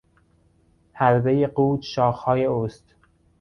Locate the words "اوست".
2.45-2.83